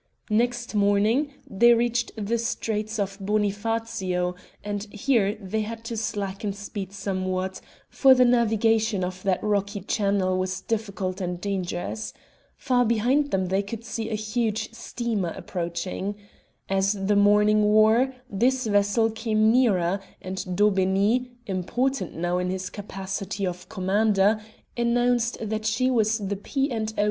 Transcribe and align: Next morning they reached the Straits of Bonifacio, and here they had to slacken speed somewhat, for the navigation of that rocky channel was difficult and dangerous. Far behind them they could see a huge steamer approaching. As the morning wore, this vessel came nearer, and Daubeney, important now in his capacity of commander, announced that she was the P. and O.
Next 0.31 0.73
morning 0.73 1.31
they 1.47 1.75
reached 1.75 2.11
the 2.17 2.39
Straits 2.39 2.97
of 2.97 3.19
Bonifacio, 3.19 4.33
and 4.63 4.85
here 4.89 5.35
they 5.35 5.61
had 5.61 5.83
to 5.83 5.95
slacken 5.95 6.53
speed 6.53 6.91
somewhat, 6.91 7.61
for 7.87 8.15
the 8.15 8.25
navigation 8.25 9.03
of 9.03 9.21
that 9.21 9.43
rocky 9.43 9.79
channel 9.81 10.39
was 10.39 10.61
difficult 10.61 11.21
and 11.21 11.39
dangerous. 11.39 12.13
Far 12.57 12.83
behind 12.83 13.29
them 13.29 13.45
they 13.49 13.61
could 13.61 13.83
see 13.83 14.09
a 14.09 14.15
huge 14.15 14.73
steamer 14.73 15.35
approaching. 15.37 16.15
As 16.67 16.93
the 16.93 17.15
morning 17.15 17.61
wore, 17.65 18.11
this 18.27 18.65
vessel 18.65 19.11
came 19.11 19.51
nearer, 19.51 19.99
and 20.19 20.43
Daubeney, 20.57 21.29
important 21.45 22.15
now 22.15 22.39
in 22.39 22.49
his 22.49 22.71
capacity 22.71 23.45
of 23.45 23.69
commander, 23.69 24.41
announced 24.75 25.37
that 25.47 25.67
she 25.67 25.91
was 25.91 26.17
the 26.17 26.37
P. 26.37 26.71
and 26.71 26.91
O. 26.97 26.99